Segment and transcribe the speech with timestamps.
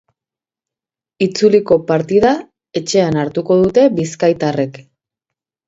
[1.25, 2.33] Itzuliko partida
[2.83, 4.85] etxean hartuko dute bizkaitarrek.